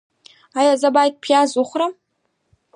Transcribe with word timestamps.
ایا 0.59 0.73
زه 0.81 0.89
باید 0.95 1.15
پیاز 1.23 1.49
وخورم؟ 1.57 1.93